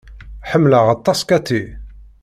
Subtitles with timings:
[0.49, 1.63] Ḥemmleɣ aṭas Cathy.